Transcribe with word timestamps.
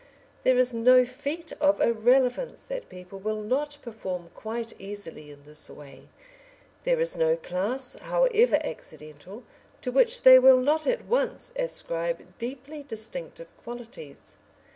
There 0.41 0.57
is 0.57 0.73
no 0.73 1.05
feat 1.05 1.53
of 1.61 1.79
irrelevance 1.79 2.63
that 2.63 2.89
people 2.89 3.19
will 3.19 3.39
not 3.43 3.77
perform 3.83 4.31
quite 4.33 4.73
easily 4.81 5.29
in 5.29 5.43
this 5.43 5.69
way; 5.69 6.07
there 6.85 6.99
is 6.99 7.15
no 7.15 7.35
class, 7.37 7.93
however 7.99 8.57
accidental, 8.63 9.43
to 9.81 9.91
which 9.91 10.23
they 10.23 10.39
will 10.39 10.57
not 10.59 10.87
at 10.87 11.05
once 11.05 11.51
ascribe 11.55 12.35
deeply 12.39 12.81
distinctive 12.81 13.55
qualities. 13.63 14.37